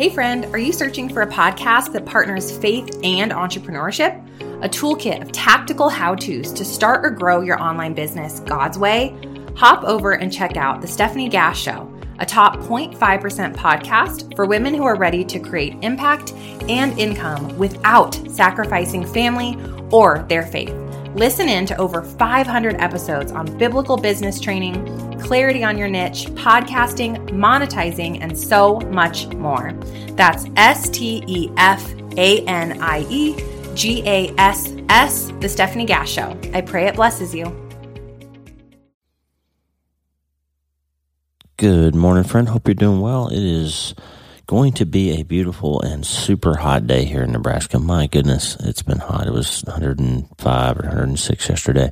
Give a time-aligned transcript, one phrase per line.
[0.00, 4.16] Hey, friend, are you searching for a podcast that partners faith and entrepreneurship?
[4.64, 9.14] A toolkit of tactical how to's to start or grow your online business God's way?
[9.56, 11.86] Hop over and check out The Stephanie Gass Show,
[12.18, 16.32] a top 0.5% podcast for women who are ready to create impact
[16.70, 19.58] and income without sacrificing family
[19.90, 20.74] or their faith.
[21.14, 27.16] Listen in to over 500 episodes on biblical business training, clarity on your niche, podcasting,
[27.28, 29.72] monetizing, and so much more.
[30.16, 33.36] That's S T E F A N I E
[33.76, 36.36] G A S S, The Stephanie Gass Show.
[36.52, 37.44] I pray it blesses you.
[41.58, 42.48] Good morning, friend.
[42.48, 43.28] Hope you're doing well.
[43.28, 43.94] It is
[44.48, 47.78] going to be a beautiful and super hot day here in Nebraska.
[47.78, 49.28] My goodness, it's been hot.
[49.28, 51.90] It was 105 or 106 yesterday,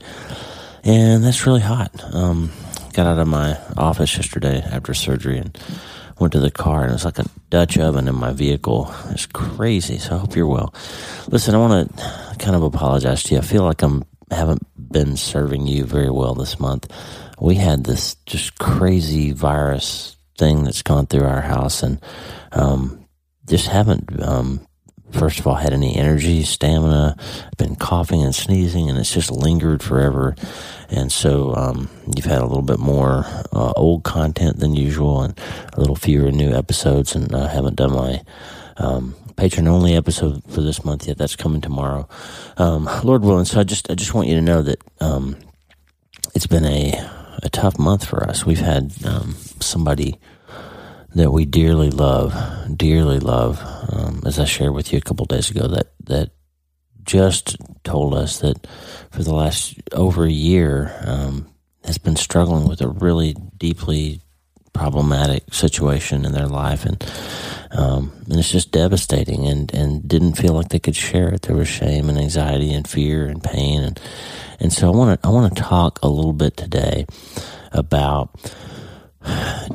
[0.82, 1.92] and that's really hot.
[2.12, 2.50] Um,
[2.98, 5.56] got out of my office yesterday after surgery and
[6.18, 8.92] went to the car, and it was like a Dutch oven in my vehicle.
[9.10, 9.98] It's crazy.
[9.98, 10.74] So I hope you're well.
[11.28, 13.40] Listen, I want to kind of apologize to you.
[13.40, 16.92] I feel like I'm haven't been serving you very well this month.
[17.40, 22.00] We had this just crazy virus thing that's gone through our house, and
[22.50, 23.06] um,
[23.46, 24.20] just haven't.
[24.20, 24.66] Um,
[25.12, 27.16] first of all, had any energy, stamina,
[27.56, 30.34] been coughing and sneezing, and it's just lingered forever.
[30.88, 35.38] And so um, you've had a little bit more uh, old content than usual, and
[35.74, 37.14] a little fewer new episodes.
[37.14, 38.22] And I haven't done my
[38.76, 41.18] um, patron only episode for this month yet.
[41.18, 42.08] That's coming tomorrow,
[42.56, 43.44] um, Lord willing.
[43.44, 45.36] So I just I just want you to know that um,
[46.34, 46.92] it's been a
[47.42, 48.44] a tough month for us.
[48.44, 50.18] We've had um, somebody
[51.18, 52.34] that we dearly love,
[52.76, 53.60] dearly love,
[53.92, 56.30] um, as I shared with you a couple days ago, that that
[57.04, 58.66] just told us that
[59.10, 61.48] for the last over a year um,
[61.84, 64.20] has been struggling with a really deeply
[64.72, 67.04] problematic situation in their life, and
[67.72, 71.42] um, and it's just devastating, and and didn't feel like they could share it.
[71.42, 74.00] There was shame and anxiety and fear and pain, and
[74.60, 77.06] and so I want to I want to talk a little bit today
[77.72, 78.38] about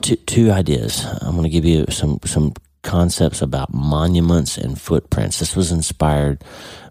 [0.01, 1.05] two, two ideas.
[1.21, 5.39] I'm going to give you some some concepts about monuments and footprints.
[5.39, 6.43] This was inspired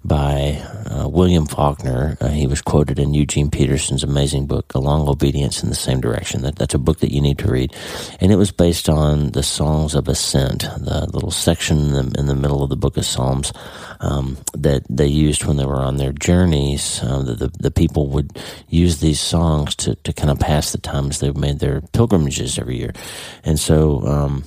[0.04, 0.60] by
[0.90, 2.16] uh, William Faulkner.
[2.20, 6.00] Uh, he was quoted in Eugene Peterson's amazing book, A Long Obedience in the Same
[6.00, 6.42] Direction.
[6.42, 7.72] That, that's a book that you need to read.
[8.20, 12.26] And it was based on the Songs of Ascent, the little section in the, in
[12.26, 13.52] the middle of the book of Psalms
[14.00, 17.00] um, that they used when they were on their journeys.
[17.02, 18.36] Uh, the, the, the, people would
[18.68, 22.58] use these songs to, to kind of pass the time as they made their pilgrimages
[22.58, 22.92] every year.
[23.44, 24.44] And so um,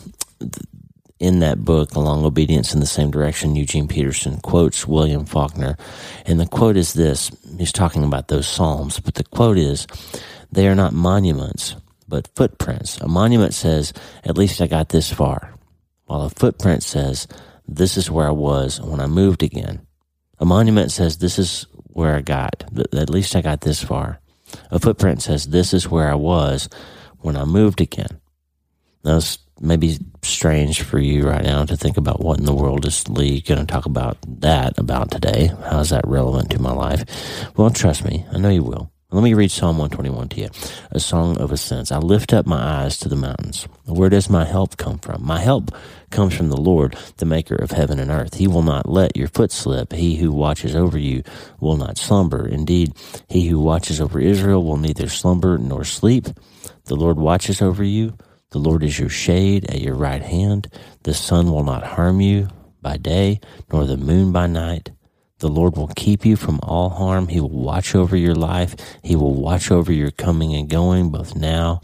[1.20, 5.78] in that book, A Long Obedience in the Same Direction, Eugene Peterson quotes William Faulkner.
[6.26, 9.88] And the quote is this he's talking about those Psalms, but the quote is,
[10.52, 11.76] They are not monuments,
[12.08, 13.00] but footprints.
[13.00, 13.94] A monument says,
[14.24, 15.54] At least I got this far,
[16.06, 17.28] while a footprint says,
[17.68, 19.86] This is where I was when I moved again.
[20.40, 24.20] A monument says, This is where I got, at least I got this far.
[24.70, 26.68] A footprint says, This is where I was
[27.20, 28.20] when I moved again.
[29.04, 33.08] Those maybe strange for you right now to think about what in the world is
[33.08, 35.52] Lee going to talk about that about today.
[35.70, 37.06] How is that relevant to my life?
[37.58, 38.92] Well, trust me, I know you will.
[39.12, 40.50] Let me read Psalm 121 to you,
[40.92, 41.92] a song of ascents.
[41.92, 43.66] I lift up my eyes to the mountains.
[43.86, 45.24] Where does my help come from?
[45.24, 45.72] My help
[46.10, 48.34] comes from the Lord, the maker of heaven and earth.
[48.34, 49.94] He will not let your foot slip.
[49.94, 51.24] He who watches over you
[51.62, 52.46] will not slumber.
[52.46, 52.94] Indeed,
[53.30, 56.26] he who watches over Israel will neither slumber nor sleep.
[56.86, 58.18] The Lord watches over you.
[58.56, 60.70] The Lord is your shade at your right hand.
[61.04, 62.48] The sun will not harm you
[62.82, 64.92] by day, nor the moon by night.
[65.40, 67.28] The Lord will keep you from all harm.
[67.28, 68.74] He will watch over your life.
[69.04, 71.82] He will watch over your coming and going, both now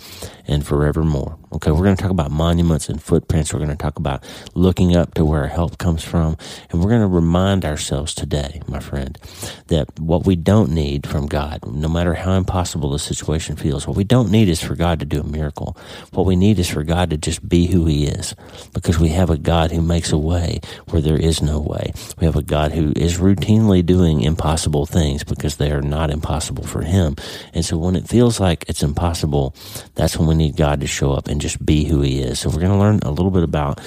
[0.47, 1.40] and forevermore.
[1.53, 3.51] Okay, we're going to talk about monuments and footprints.
[3.51, 4.23] We're going to talk about
[4.55, 6.37] looking up to where help comes from.
[6.69, 9.19] And we're going to remind ourselves today, my friend,
[9.67, 13.97] that what we don't need from God, no matter how impossible the situation feels, what
[13.97, 15.75] we don't need is for God to do a miracle.
[16.11, 18.33] What we need is for God to just be who He is
[18.73, 21.91] because we have a God who makes a way where there is no way.
[22.17, 26.63] We have a God who is routinely doing impossible things because they are not impossible
[26.63, 27.17] for Him.
[27.53, 29.53] And so when it feels like it's impossible,
[29.95, 32.39] that's when we need God to show up and just be who he is.
[32.39, 33.79] So we're going to learn a little bit about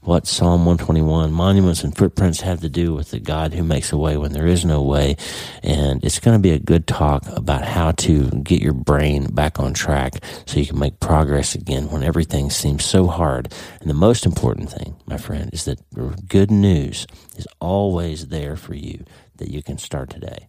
[0.00, 3.96] what Psalm 121 monuments and footprints have to do with the God who makes a
[3.96, 5.16] way when there is no way.
[5.62, 9.60] And it's going to be a good talk about how to get your brain back
[9.60, 10.14] on track
[10.44, 13.52] so you can make progress again when everything seems so hard.
[13.80, 15.78] And the most important thing, my friend, is that
[16.26, 17.06] good news
[17.36, 19.04] is always there for you
[19.36, 20.48] that you can start today.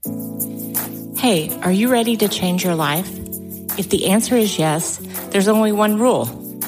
[1.15, 3.07] Hey, are you ready to change your life?
[3.77, 4.98] If the answer is yes,
[5.30, 6.43] there's only one rule.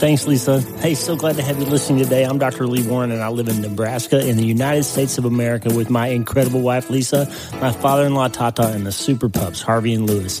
[0.00, 0.60] Thanks, Lisa.
[0.78, 2.24] Hey, so glad to have you listening today.
[2.24, 2.66] I'm Dr.
[2.66, 6.06] Lee Warren, and I live in Nebraska in the United States of America with my
[6.06, 7.30] incredible wife, Lisa,
[7.60, 10.40] my father in law, Tata, and the super pups, Harvey and Lewis.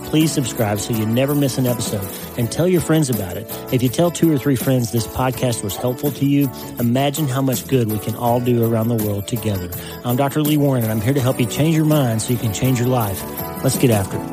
[0.11, 2.05] please subscribe so you never miss an episode
[2.37, 3.47] and tell your friends about it.
[3.71, 7.41] If you tell two or three friends this podcast was helpful to you, imagine how
[7.41, 9.71] much good we can all do around the world together.
[10.03, 10.41] I'm Dr.
[10.41, 12.77] Lee Warren and I'm here to help you change your mind so you can change
[12.77, 13.23] your life.
[13.63, 14.27] Let's get after it.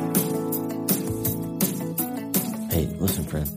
[2.73, 3.49] Hey, listen, friend.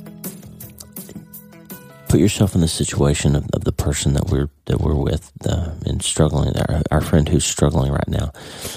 [2.08, 5.72] Put yourself in the situation of, of the person that we're that we're with uh,
[5.86, 6.56] and struggling.
[6.56, 8.30] Our, our friend who's struggling right now.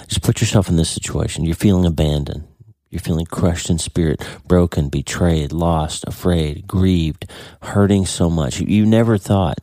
[0.07, 1.45] Just put yourself in this situation.
[1.45, 2.47] You're feeling abandoned.
[2.95, 7.30] You're feeling crushed in spirit, broken, betrayed, lost, afraid, grieved,
[7.62, 8.62] hurting so much.
[8.62, 9.59] You, never thought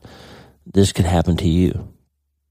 [0.67, 1.89] this could happen to you.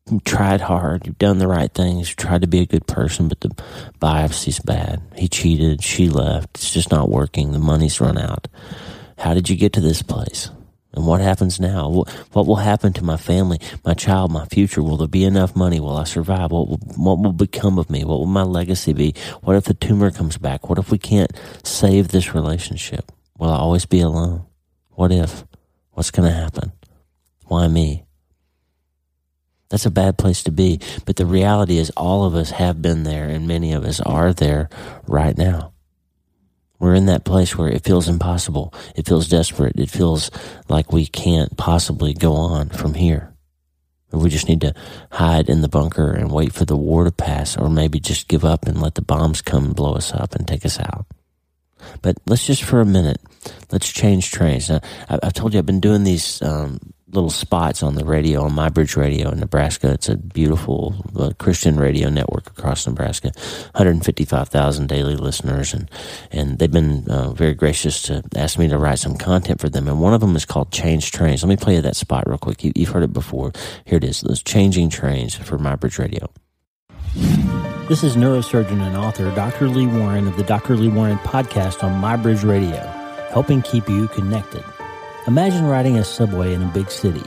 [0.09, 1.05] You tried hard.
[1.05, 2.09] You've done the right things.
[2.09, 3.49] You tried to be a good person, but the
[4.01, 5.03] biopsy's bad.
[5.15, 5.83] He cheated.
[5.83, 6.49] She left.
[6.55, 7.51] It's just not working.
[7.51, 8.47] The money's run out.
[9.19, 10.49] How did you get to this place?
[10.93, 11.89] And what happens now?
[11.89, 14.83] What, will happen to my family, my child, my future?
[14.83, 15.79] Will there be enough money?
[15.79, 16.51] Will I survive?
[16.51, 18.03] What will, what will become of me?
[18.03, 19.15] What will my legacy be?
[19.41, 20.69] What if the tumor comes back?
[20.69, 21.31] What if we can't
[21.63, 23.11] save this relationship?
[23.37, 24.45] Will I always be alone?
[24.89, 25.45] What if?
[25.91, 26.73] What's going to happen?
[27.45, 28.03] Why me?
[29.69, 30.81] That's a bad place to be.
[31.05, 34.33] But the reality is all of us have been there and many of us are
[34.33, 34.69] there
[35.07, 35.71] right now.
[36.81, 38.73] We're in that place where it feels impossible.
[38.95, 39.79] It feels desperate.
[39.79, 40.31] It feels
[40.67, 43.35] like we can't possibly go on from here.
[44.11, 44.73] We just need to
[45.11, 48.43] hide in the bunker and wait for the war to pass, or maybe just give
[48.43, 51.05] up and let the bombs come and blow us up and take us out.
[52.01, 53.21] But let's just for a minute,
[53.71, 54.67] let's change trains.
[54.67, 56.79] Now, I've told you I've been doing these um,
[57.13, 59.91] little spots on the radio on MyBridge Radio in Nebraska.
[59.91, 63.31] It's a beautiful uh, Christian radio network across Nebraska.
[63.73, 65.89] 155,000 daily listeners, and
[66.31, 69.87] and they've been uh, very gracious to ask me to write some content for them.
[69.87, 71.43] And one of them is called Change Trains.
[71.43, 72.63] Let me play you that spot real quick.
[72.63, 73.51] You, have heard it before.
[73.85, 74.21] Here it is.
[74.21, 76.29] Those changing trains for MyBridge Radio.
[77.87, 79.67] This is neurosurgeon and author Dr.
[79.67, 80.77] Lee Warren of the Dr.
[80.77, 82.79] Lee Warren podcast on MyBridge Radio,
[83.31, 84.63] helping keep you connected.
[85.27, 87.21] Imagine riding a subway in a big city.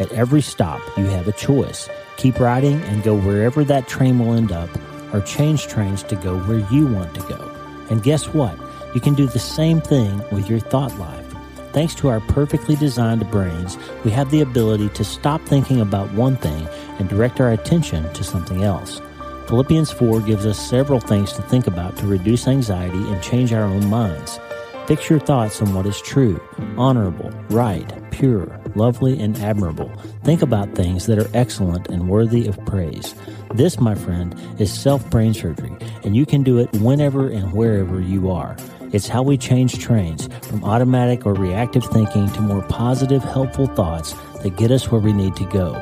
[0.00, 1.88] At every stop, you have a choice.
[2.16, 4.68] Keep riding and go wherever that train will end up,
[5.14, 7.52] or change trains to go where you want to go.
[7.88, 8.58] And guess what?
[8.96, 11.24] You can do the same thing with your thought life.
[11.72, 16.34] Thanks to our perfectly designed brains, we have the ability to stop thinking about one
[16.36, 16.66] thing
[16.98, 19.00] and direct our attention to something else.
[19.46, 23.62] Philippians 4 gives us several things to think about to reduce anxiety and change our
[23.62, 24.40] own minds.
[24.86, 26.40] Fix your thoughts on what is true,
[26.76, 29.90] honorable, right, pure, lovely, and admirable.
[30.22, 33.12] Think about things that are excellent and worthy of praise.
[33.52, 35.72] This, my friend, is self brain surgery,
[36.04, 38.56] and you can do it whenever and wherever you are.
[38.92, 44.12] It's how we change trains from automatic or reactive thinking to more positive, helpful thoughts
[44.44, 45.72] that get us where we need to go.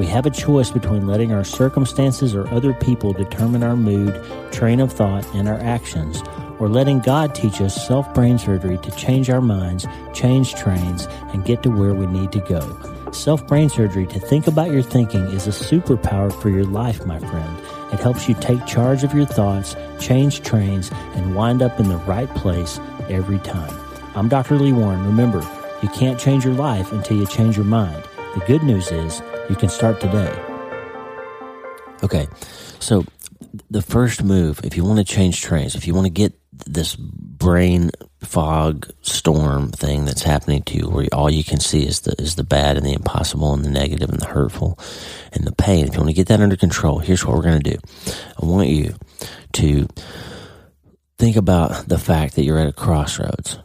[0.00, 4.80] We have a choice between letting our circumstances or other people determine our mood, train
[4.80, 6.22] of thought, and our actions
[6.58, 11.44] or letting God teach us self brain surgery to change our minds, change trains, and
[11.44, 13.10] get to where we need to go.
[13.12, 17.18] Self brain surgery to think about your thinking is a superpower for your life, my
[17.18, 17.58] friend.
[17.92, 21.96] It helps you take charge of your thoughts, change trains, and wind up in the
[21.98, 23.74] right place every time.
[24.14, 24.58] I'm Dr.
[24.58, 25.06] Lee Warren.
[25.06, 25.40] Remember,
[25.82, 28.04] you can't change your life until you change your mind.
[28.34, 30.32] The good news is you can start today.
[32.02, 32.28] Okay,
[32.78, 33.04] so
[33.70, 36.96] the first move, if you want to change trains, if you want to get this
[36.96, 42.20] brain fog storm thing that's happening to you where all you can see is the
[42.20, 44.78] is the bad and the impossible and the negative and the hurtful
[45.32, 45.86] and the pain.
[45.86, 47.78] If you want to get that under control here's what we're going to do.
[48.42, 48.94] I want you
[49.54, 49.88] to
[51.18, 53.58] think about the fact that you're at a crossroads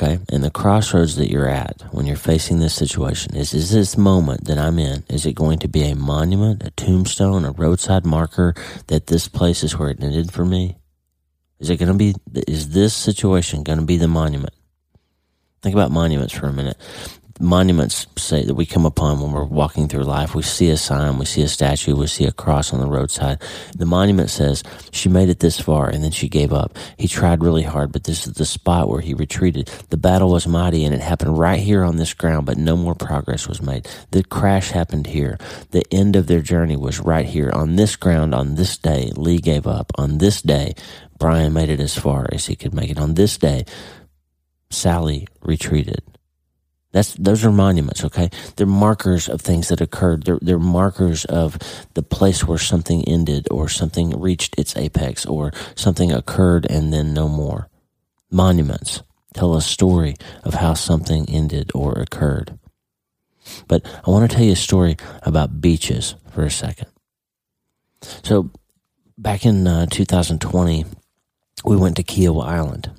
[0.00, 0.18] okay?
[0.28, 4.44] And the crossroads that you're at when you're facing this situation is is this moment
[4.44, 8.54] that i'm in is it going to be a monument a tombstone a roadside marker
[8.86, 10.76] that this place is where it ended for me
[11.60, 12.14] is it going to be,
[12.48, 14.54] is this situation going to be the monument?
[15.62, 16.76] Think about monuments for a minute.
[17.40, 20.34] monuments say that we come upon when we're walking through life.
[20.34, 23.42] We see a sign, we see a statue, we see a cross on the roadside.
[23.76, 26.76] The monument says she made it this far and then she gave up.
[26.98, 29.68] He tried really hard, but this is the spot where he retreated.
[29.88, 32.94] The battle was mighty and it happened right here on this ground, but no more
[32.94, 33.88] progress was made.
[34.10, 35.38] The crash happened here.
[35.70, 39.12] The end of their journey was right here on this ground on this day.
[39.16, 39.92] Lee gave up.
[39.96, 40.74] On this day,
[41.20, 42.98] Brian made it as far as he could make it.
[42.98, 43.64] On this day,
[44.70, 46.02] Sally retreated.
[46.92, 48.30] That's those are monuments, okay?
[48.56, 50.24] They're markers of things that occurred.
[50.24, 51.56] They're they're markers of
[51.94, 57.14] the place where something ended or something reached its apex or something occurred and then
[57.14, 57.68] no more.
[58.32, 59.02] Monuments
[59.34, 62.58] tell a story of how something ended or occurred.
[63.68, 66.88] But I want to tell you a story about beaches for a second.
[68.02, 68.50] So,
[69.18, 70.86] back in uh, 2020,
[71.64, 72.90] we went to Kiawah Island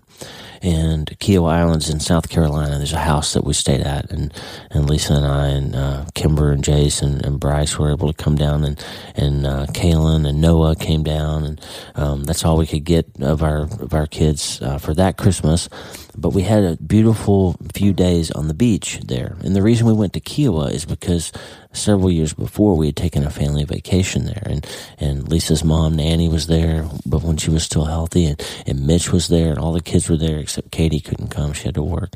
[0.62, 2.78] and Kiawah Islands in South Carolina.
[2.78, 4.32] There's a house that we stayed at, and,
[4.70, 8.36] and Lisa and I and uh, Kimber and Jason and Bryce were able to come
[8.36, 8.84] down, and
[9.16, 11.62] and uh, Kaylin and Noah came down, and
[11.96, 15.68] um, that's all we could get of our of our kids uh, for that Christmas.
[16.16, 19.94] But we had a beautiful few days on the beach there, and the reason we
[19.94, 21.32] went to Kiawah is because
[21.74, 24.68] several years before we had taken a family vacation there and
[25.00, 29.12] and Lisa's mom Nanny was there but when she was still healthy and, and Mitch
[29.12, 31.84] was there and all the kids were there except Katie couldn't come she had to
[31.84, 32.14] work.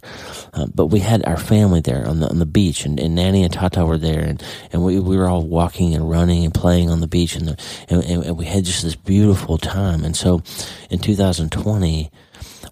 [0.54, 3.44] Uh, but we had our family there on the on the beach and, and Nanny
[3.44, 6.90] and Tata were there and, and we, we were all walking and running and playing
[6.90, 7.58] on the beach and, the,
[7.90, 10.04] and, and we had just this beautiful time.
[10.04, 10.42] And so
[10.90, 12.12] in 2020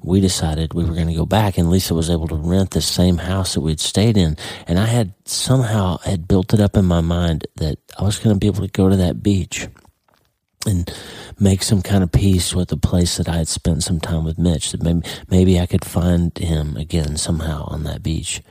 [0.03, 2.81] we decided we were going to go back and Lisa was able to rent the
[2.81, 4.38] same house that we'd stayed in.
[4.67, 8.36] And I had somehow had built it up in my mind that I was going
[8.36, 9.67] to be able to go to that beach
[10.65, 10.93] and
[11.39, 14.38] make some kind of peace with the place that I had spent some time with
[14.38, 14.72] Mitch.
[14.72, 18.41] That maybe, maybe I could find him again somehow on that beach.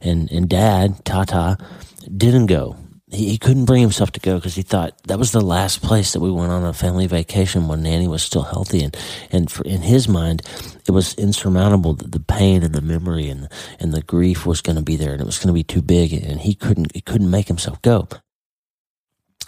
[0.00, 1.58] And, and dad, Tata,
[2.16, 2.76] didn't go
[3.14, 6.20] he, couldn't bring himself to go because he thought that was the last place that
[6.20, 8.96] we went on a family vacation when Nanny was still healthy, and
[9.30, 10.42] and for, in his mind,
[10.86, 13.48] it was insurmountable that the pain and the memory and
[13.80, 15.82] and the grief was going to be there, and it was going to be too
[15.82, 18.08] big, and he couldn't he couldn't make himself go.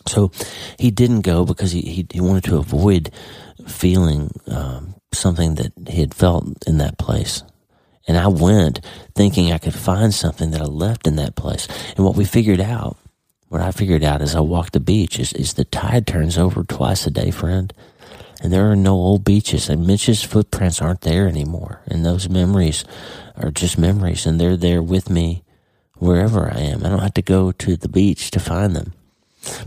[0.06, 0.30] So
[0.78, 3.10] he didn't go because he he, he wanted to avoid
[3.66, 7.42] feeling um, something that he had felt in that place.
[8.08, 8.80] And I went
[9.16, 11.66] thinking I could find something that I left in that place.
[11.96, 12.96] And what we figured out
[13.48, 16.64] what I figured out as I walked the beach is, is the tide turns over
[16.64, 17.72] twice a day, friend.
[18.42, 21.80] And there are no old beaches, and Mitch's footprints aren't there anymore.
[21.86, 22.84] And those memories
[23.36, 25.42] are just memories, and they're there with me
[25.94, 26.84] wherever I am.
[26.84, 28.92] I don't have to go to the beach to find them.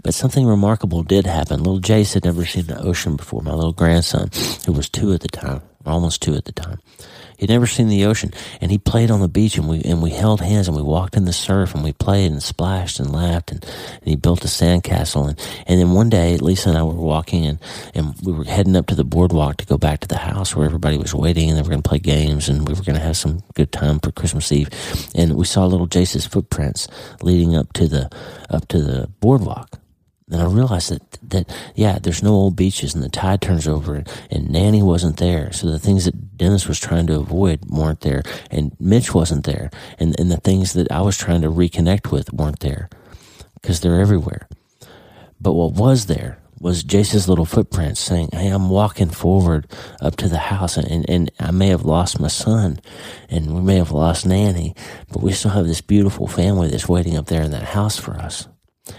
[0.03, 1.63] But something remarkable did happen.
[1.63, 3.41] Little Jace had never seen the ocean before.
[3.41, 4.29] My little grandson,
[4.65, 6.79] who was two at the time, almost two at the time,
[7.39, 10.09] He'd never seen the ocean, and he played on the beach, and we and we
[10.09, 13.51] held hands, and we walked in the surf, and we played and splashed and laughed,
[13.51, 16.93] and, and he built a sandcastle, and and then one day, Lisa and I were
[16.93, 17.59] walking, and
[17.95, 20.65] and we were heading up to the boardwalk to go back to the house where
[20.65, 23.01] everybody was waiting, and they were going to play games, and we were going to
[23.01, 24.69] have some good time for Christmas Eve,
[25.15, 26.89] and we saw little Jace's footprints
[27.21, 28.09] leading up to the
[28.49, 29.79] up to the boardwalk
[30.31, 34.03] and I realized that, that, yeah, there's no old beaches and the tide turns over
[34.29, 35.51] and, Nanny wasn't there.
[35.51, 39.69] So the things that Dennis was trying to avoid weren't there and Mitch wasn't there.
[39.99, 42.89] And, and the things that I was trying to reconnect with weren't there
[43.55, 44.47] because they're everywhere.
[45.39, 49.67] But what was there was Jace's little footprints saying, Hey, I'm walking forward
[50.01, 52.79] up to the house and, and, I may have lost my son
[53.29, 54.75] and we may have lost Nanny,
[55.11, 58.15] but we still have this beautiful family that's waiting up there in that house for
[58.15, 58.47] us.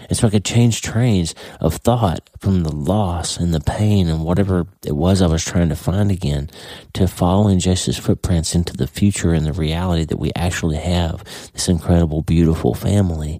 [0.09, 4.23] And so I could change trains of thought from the loss and the pain and
[4.23, 6.49] whatever it was I was trying to find again
[6.93, 11.69] to following Jesus' footprints into the future and the reality that we actually have this
[11.69, 13.39] incredible, beautiful family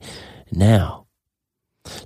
[0.52, 1.06] now.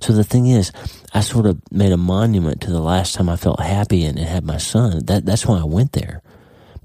[0.00, 0.72] So the thing is,
[1.12, 4.44] I sort of made a monument to the last time I felt happy and had
[4.44, 5.04] my son.
[5.04, 6.22] That, that's why I went there.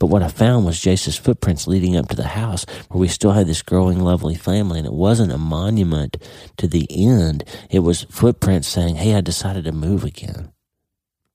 [0.02, 3.34] But what I found was Jace's footprints leading up to the house where we still
[3.34, 4.80] had this growing, lovely family.
[4.80, 6.18] And it wasn't a monument
[6.58, 7.44] to the end.
[7.70, 10.54] It was footprints saying, Hey, I decided to move again.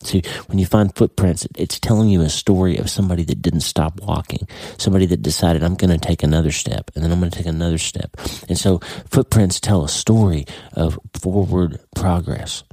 [0.02, 4.00] See, when you find footprints, it's telling you a story of somebody that didn't stop
[4.00, 7.38] walking, somebody that decided, I'm going to take another step, and then I'm going to
[7.38, 8.16] take another step.
[8.48, 12.64] And so footprints tell a story of forward progress.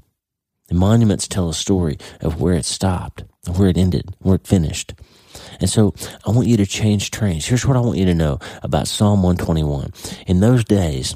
[0.70, 4.96] The monuments tell a story of where it stopped, where it ended, where it finished.
[5.64, 5.94] And so
[6.28, 7.46] I want you to change trains.
[7.46, 9.94] Here's what I want you to know about Psalm 121.
[10.28, 11.16] In those days,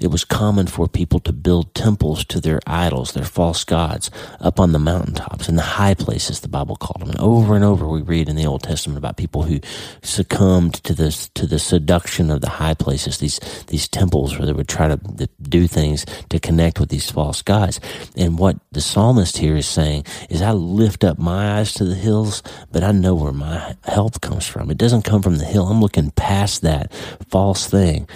[0.00, 4.60] it was common for people to build temples to their idols, their false gods, up
[4.60, 7.10] on the mountaintops, in the high places, the Bible called them.
[7.10, 9.60] And over and over we read in the Old Testament about people who
[10.02, 14.52] succumbed to this, to the seduction of the high places, these, these temples where they
[14.52, 17.80] would try to do things to connect with these false gods.
[18.16, 21.94] And what the psalmist here is saying is, I lift up my eyes to the
[21.94, 22.42] hills,
[22.72, 24.70] but I know where my help comes from.
[24.70, 25.66] It doesn't come from the hill.
[25.66, 26.92] I'm looking past that
[27.28, 28.08] false thing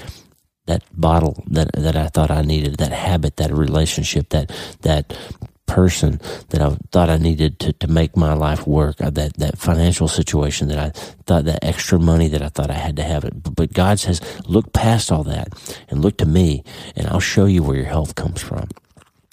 [0.66, 4.50] that bottle that that I thought I needed, that habit, that relationship, that
[4.82, 5.16] that
[5.66, 9.56] person that I thought I needed to, to make my life work, uh, that, that
[9.56, 10.90] financial situation that I
[11.26, 13.54] thought that extra money that I thought I had to have it.
[13.54, 15.48] But, God says, look past all that
[15.88, 16.62] and look to me
[16.94, 18.68] and I'll show you where your health comes from.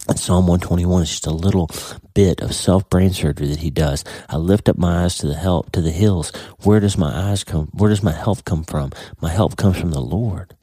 [0.07, 1.69] And Psalm 121 is just a little
[2.13, 4.05] bit of self brain surgery that he does.
[4.29, 6.31] I lift up my eyes to the help, to the hills.
[6.63, 7.67] Where does my eyes come?
[7.73, 8.91] Where does my help come from?
[9.21, 10.55] My help comes from the Lord.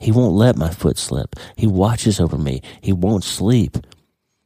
[0.00, 1.36] He won't let my foot slip.
[1.56, 2.62] He watches over me.
[2.80, 3.76] He won't sleep.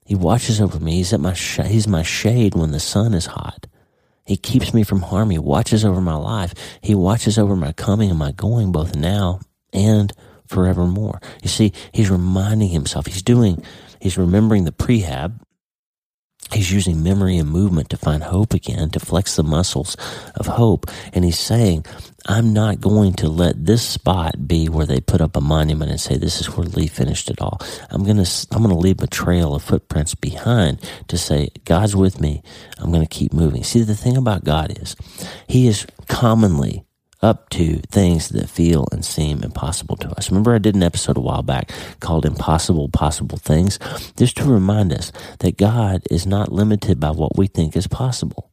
[0.05, 0.97] He watches over me.
[0.97, 3.67] He's at my sh- he's my shade when the sun is hot.
[4.27, 5.31] He keeps me from harm.
[5.31, 6.55] He watches over my life.
[6.81, 9.41] He watches over my coming and my going both now
[9.73, 10.13] and
[10.47, 11.21] forevermore.
[11.43, 13.07] You see, he's reminding himself.
[13.07, 13.63] He's doing
[14.01, 15.41] he's remembering the prehab
[16.53, 19.97] He's using memory and movement to find hope again, to flex the muscles
[20.37, 20.87] of hope.
[21.13, 21.85] And he's saying,
[22.27, 26.01] I'm not going to let this spot be where they put up a monument and
[26.01, 27.61] say, this is where Lee finished it all.
[27.91, 31.97] I'm going to, I'm going to leave a trail of footprints behind to say, God's
[31.97, 32.43] with me.
[32.79, 33.65] I'm going to keep moving.
[33.65, 34.97] See, the thing about God is
[35.49, 36.85] he is commonly
[37.25, 40.31] up to things that feel and seem impossible to us.
[40.31, 43.79] Remember, I did an episode a while back called Impossible Possible Things,
[44.17, 48.51] just to remind us that God is not limited by what we think is possible.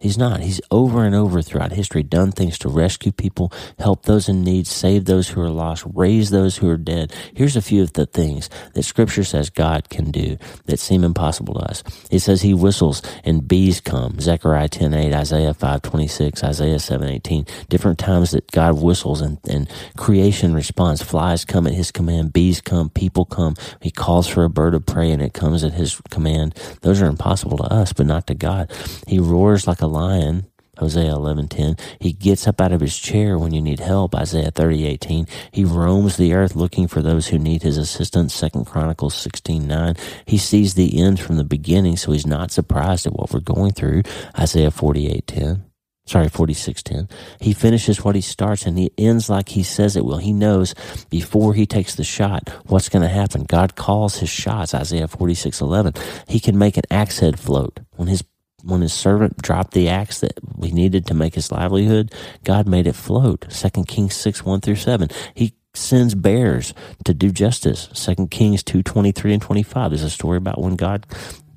[0.00, 0.40] He's not.
[0.40, 4.66] He's over and over throughout history done things to rescue people, help those in need,
[4.66, 7.14] save those who are lost, raise those who are dead.
[7.34, 11.52] Here's a few of the things that scripture says God can do that seem impossible
[11.52, 11.82] to us.
[12.10, 14.18] It says he whistles and bees come.
[14.20, 17.44] Zechariah 10, 8, Isaiah 5, 26, Isaiah 7, 18.
[17.68, 21.02] Different times that God whistles and, and creation responds.
[21.02, 22.32] Flies come at his command.
[22.32, 22.88] Bees come.
[22.88, 23.54] People come.
[23.82, 26.54] He calls for a bird of prey and it comes at his command.
[26.80, 28.72] Those are impossible to us, but not to God.
[29.06, 30.46] He roars like a lion,
[30.78, 31.78] Hosea 11:10.
[32.00, 35.26] He gets up out of his chair when you need help, Isaiah 30:18.
[35.52, 39.96] He roams the earth looking for those who need his assistance, 2 Chronicles 16:9.
[40.24, 43.72] He sees the end from the beginning, so he's not surprised at what we're going
[43.72, 44.02] through,
[44.38, 45.64] Isaiah 48:10.
[46.06, 47.08] Sorry, 4610.
[47.40, 50.16] He finishes what he starts and he ends like he says it will.
[50.16, 50.74] He knows
[51.08, 53.44] before he takes the shot what's going to happen.
[53.44, 55.94] God calls his shots, Isaiah 4611.
[56.26, 57.78] He can make an axe head float.
[57.94, 58.24] When his
[58.64, 62.12] when his servant dropped the axe that he needed to make his livelihood,
[62.44, 63.46] God made it float.
[63.50, 65.08] Second Kings 6, 1 through 7.
[65.34, 67.88] He sends bears to do justice.
[67.92, 69.92] Second Kings 2, 23 and 25.
[69.92, 71.06] is a story about when God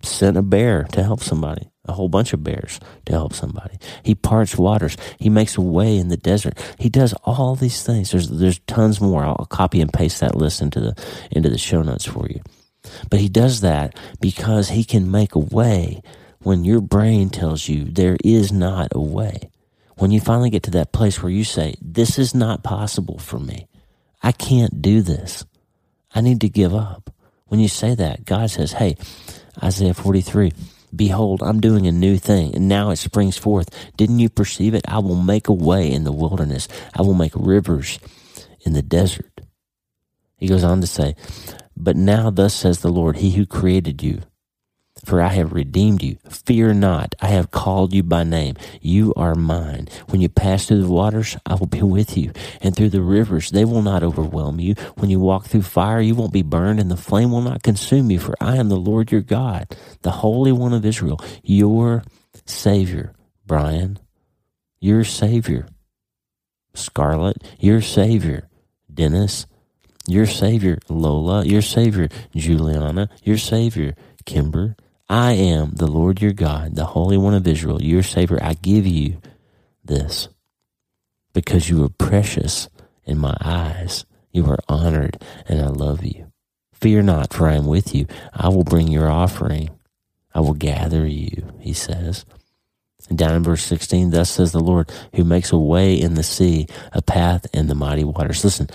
[0.01, 1.69] sent a bear to help somebody.
[1.85, 3.77] A whole bunch of bears to help somebody.
[4.03, 4.95] He parts waters.
[5.19, 6.57] He makes a way in the desert.
[6.79, 8.11] He does all these things.
[8.11, 9.25] There's there's tons more.
[9.25, 10.95] I'll copy and paste that list into the
[11.29, 12.41] into the show notes for you.
[13.09, 16.01] But he does that because he can make a way
[16.43, 19.49] when your brain tells you there is not a way,
[19.97, 23.39] when you finally get to that place where you say, This is not possible for
[23.39, 23.67] me,
[24.21, 25.45] I can't do this,
[26.13, 27.13] I need to give up.
[27.47, 28.97] When you say that, God says, Hey,
[29.63, 30.51] Isaiah 43,
[30.95, 33.69] Behold, I'm doing a new thing, and now it springs forth.
[33.97, 34.85] Didn't you perceive it?
[34.87, 37.99] I will make a way in the wilderness, I will make rivers
[38.61, 39.41] in the desert.
[40.37, 41.15] He goes on to say,
[41.75, 44.21] But now, thus says the Lord, He who created you,
[45.03, 46.17] for I have redeemed you.
[46.29, 48.55] Fear not, I have called you by name.
[48.81, 49.87] You are mine.
[50.09, 52.31] When you pass through the waters, I will be with you.
[52.61, 54.75] And through the rivers, they will not overwhelm you.
[54.95, 58.11] When you walk through fire, you won't be burned, and the flame will not consume
[58.11, 58.19] you.
[58.19, 62.03] For I am the Lord your God, the Holy One of Israel, your
[62.45, 63.13] Savior.
[63.45, 63.99] Brian,
[64.79, 65.67] your Savior.
[66.73, 68.47] Scarlett, your Savior.
[68.91, 69.45] Dennis,
[70.07, 70.79] your Savior.
[70.89, 72.07] Lola, your Savior.
[72.35, 73.95] Juliana, your Savior.
[74.25, 74.75] Kimber,
[75.09, 78.39] I am the Lord your God, the Holy One of Israel, your Savior.
[78.41, 79.21] I give you
[79.83, 80.29] this
[81.33, 82.69] because you are precious
[83.03, 84.05] in my eyes.
[84.31, 86.31] You are honored, and I love you.
[86.73, 88.07] Fear not, for I am with you.
[88.33, 89.69] I will bring your offering.
[90.33, 92.25] I will gather you, he says.
[93.09, 96.23] And down in verse 16, thus says the Lord, who makes a way in the
[96.23, 98.43] sea, a path in the mighty waters.
[98.43, 98.69] Listen,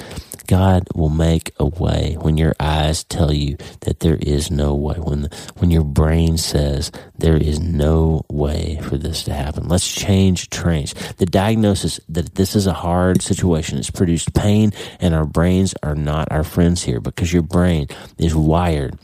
[0.49, 4.95] God will make a way when your eyes tell you that there is no way.
[4.95, 9.69] When when your brain says there is no way for this to happen.
[9.69, 10.95] Let's change trains.
[11.19, 13.79] The diagnosis that this is a hard situation.
[13.79, 18.35] It's produced pain and our brains are not our friends here because your brain is
[18.35, 18.99] wired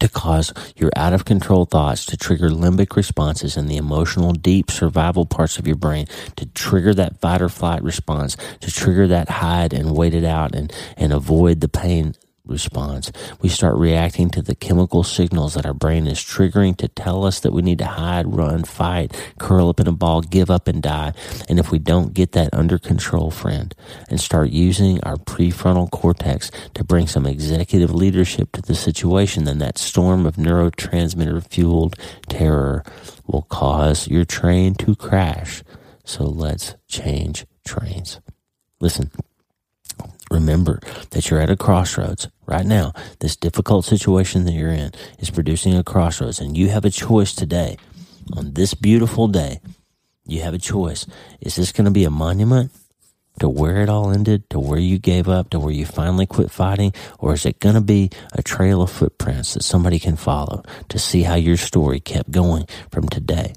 [0.00, 4.70] to cause your out of control thoughts to trigger limbic responses in the emotional, deep
[4.70, 9.28] survival parts of your brain to trigger that fight or flight response, to trigger that
[9.28, 12.14] hide and wait it out and, and avoid the pain
[12.46, 13.12] response.
[13.40, 17.40] We start reacting to the chemical signals that our brain is triggering to tell us
[17.40, 20.82] that we need to hide, run, fight, curl up in a ball, give up and
[20.82, 21.12] die.
[21.48, 23.74] And if we don't get that under control, friend,
[24.08, 29.58] and start using our prefrontal cortex to bring some executive leadership to the situation, then
[29.58, 31.96] that storm of neurotransmitter fueled
[32.28, 32.84] terror
[33.26, 35.62] will cause your train to crash.
[36.04, 38.20] So let's change trains.
[38.80, 39.10] Listen,
[40.30, 40.80] remember
[41.10, 42.92] that you're at a crossroads right now.
[43.20, 47.34] This difficult situation that you're in is producing a crossroads, and you have a choice
[47.34, 47.76] today.
[48.32, 49.60] On this beautiful day,
[50.26, 51.06] you have a choice.
[51.40, 52.72] Is this going to be a monument
[53.38, 56.50] to where it all ended, to where you gave up, to where you finally quit
[56.50, 56.92] fighting?
[57.18, 60.98] Or is it going to be a trail of footprints that somebody can follow to
[60.98, 63.54] see how your story kept going from today?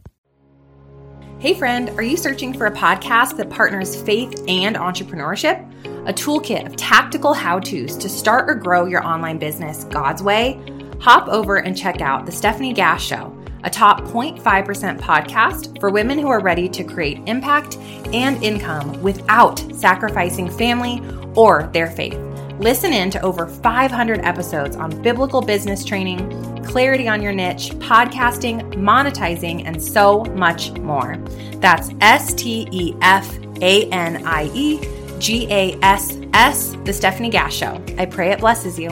[1.40, 5.66] Hey, friend, are you searching for a podcast that partners faith and entrepreneurship?
[6.06, 10.60] A toolkit of tactical how to's to start or grow your online business God's way?
[11.00, 16.20] Hop over and check out The Stephanie Gass Show, a top 0.5% podcast for women
[16.20, 17.78] who are ready to create impact
[18.12, 21.02] and income without sacrificing family
[21.38, 22.20] or their faith.
[22.60, 28.74] Listen in to over 500 episodes on biblical business training, clarity on your niche, podcasting,
[28.74, 31.16] monetizing, and so much more.
[31.56, 34.82] That's S T E F A N I E
[35.20, 37.82] G A S S, The Stephanie Gass Show.
[37.98, 38.90] I pray it blesses you.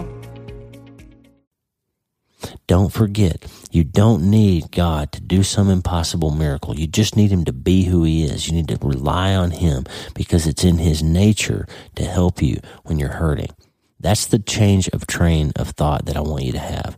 [2.68, 3.44] Don't forget,
[3.78, 6.76] you don't need God to do some impossible miracle.
[6.76, 8.48] You just need Him to be who He is.
[8.48, 9.86] You need to rely on Him
[10.16, 13.52] because it's in His nature to help you when you're hurting.
[14.00, 16.98] That's the change of train of thought that I want you to have.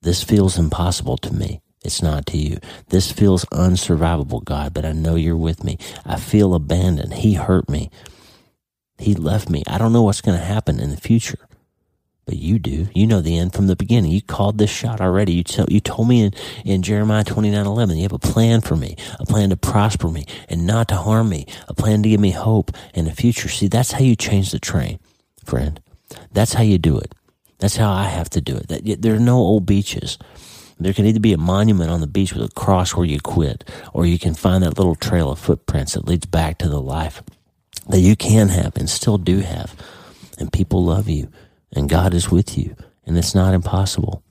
[0.00, 1.60] This feels impossible to me.
[1.84, 2.58] It's not to you.
[2.88, 5.78] This feels unsurvivable, God, but I know you're with me.
[6.04, 7.14] I feel abandoned.
[7.14, 7.88] He hurt me.
[8.98, 9.62] He left me.
[9.68, 11.46] I don't know what's going to happen in the future.
[12.24, 12.88] But you do.
[12.94, 14.12] You know the end from the beginning.
[14.12, 15.32] You called this shot already.
[15.32, 18.76] You, tell, you told me in, in Jeremiah 29 11, you have a plan for
[18.76, 22.20] me, a plan to prosper me and not to harm me, a plan to give
[22.20, 23.48] me hope in the future.
[23.48, 25.00] See, that's how you change the train
[25.44, 25.80] friend.
[26.32, 27.14] That's how you do it.
[27.58, 28.68] That's how I have to do it.
[28.68, 30.18] That, there are no old beaches.
[30.78, 33.68] There can either be a monument on the beach with a cross where you quit,
[33.92, 37.22] or you can find that little trail of footprints that leads back to the life
[37.88, 39.76] that you can have and still do have.
[40.38, 41.28] And people love you,
[41.72, 44.22] and God is with you, and it's not impossible.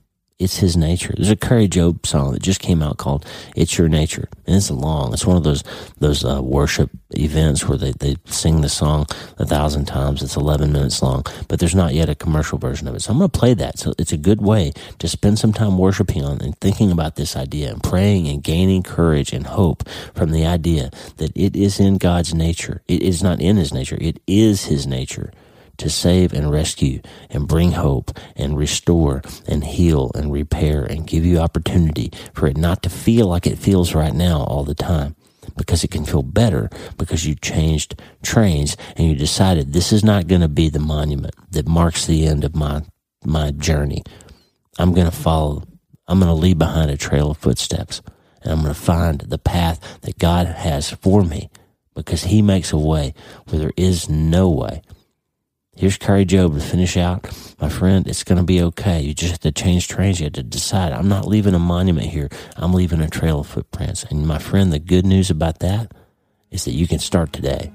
[0.41, 1.13] It's his nature.
[1.15, 4.71] There's a Kari Jobe song that just came out called "It's Your Nature," and it's
[4.71, 5.13] long.
[5.13, 5.63] It's one of those
[5.99, 9.05] those uh, worship events where they, they sing the song
[9.37, 10.23] a thousand times.
[10.23, 13.01] It's 11 minutes long, but there's not yet a commercial version of it.
[13.01, 13.77] So I'm going to play that.
[13.77, 17.35] So it's a good way to spend some time worshiping on and thinking about this
[17.35, 21.99] idea and praying and gaining courage and hope from the idea that it is in
[21.99, 22.81] God's nature.
[22.87, 23.97] It is not in His nature.
[24.01, 25.31] It is His nature
[25.81, 31.25] to save and rescue and bring hope and restore and heal and repair and give
[31.25, 35.15] you opportunity for it not to feel like it feels right now all the time
[35.57, 40.27] because it can feel better because you changed trains and you decided this is not
[40.27, 42.81] going to be the monument that marks the end of my
[43.23, 44.01] my journey.
[44.79, 45.63] I'm going to follow
[46.07, 48.01] I'm going to leave behind a trail of footsteps
[48.41, 51.49] and I'm going to find the path that God has for me
[51.95, 53.13] because he makes a way
[53.47, 54.81] where there is no way.
[55.77, 57.31] Here's Kari Jobe to finish out.
[57.61, 59.01] My friend, it's going to be okay.
[59.01, 60.19] You just have to change trains.
[60.19, 60.91] You have to decide.
[60.91, 62.27] I'm not leaving a monument here.
[62.57, 64.03] I'm leaving a trail of footprints.
[64.03, 65.93] And my friend, the good news about that
[66.51, 67.71] is that you can start today.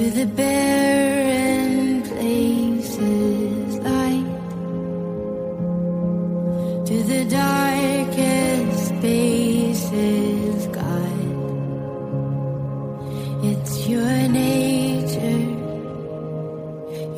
[0.00, 4.24] To the barren places, light
[6.86, 11.20] to the darkest spaces, God.
[13.44, 15.48] It's your nature.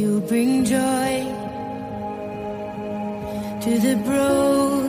[0.01, 1.13] You bring joy
[3.65, 4.82] to the broken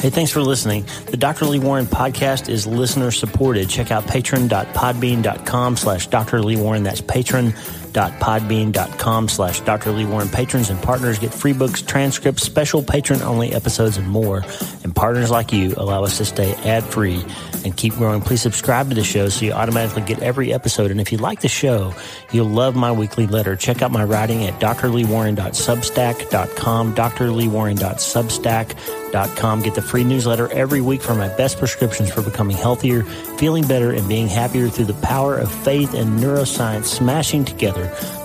[0.00, 0.86] Hey, thanks for listening.
[1.06, 1.44] The Dr.
[1.44, 3.68] Lee Warren podcast is listener supported.
[3.68, 6.40] Check out patron.podbean.com slash Dr.
[6.40, 6.84] Lee Warren.
[6.84, 9.92] That's patron.podbean.com slash Dr.
[9.92, 10.30] Lee Warren.
[10.30, 14.42] Patrons and partners get free books, transcripts, special patron only episodes, and more.
[15.00, 17.24] Partners like you allow us to stay ad free
[17.64, 18.20] and keep growing.
[18.20, 20.90] Please subscribe to the show so you automatically get every episode.
[20.90, 21.94] And if you like the show,
[22.32, 23.56] you'll love my weekly letter.
[23.56, 29.62] Check out my writing at drleewarren.substack.com, drleewarren.substack.com.
[29.62, 33.04] Get the free newsletter every week for my best prescriptions for becoming healthier,
[33.38, 37.90] feeling better, and being happier through the power of faith and neuroscience smashing together